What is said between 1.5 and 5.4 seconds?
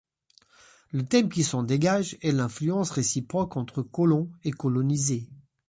dégage est l'influence réciproque entre colons et colonisés.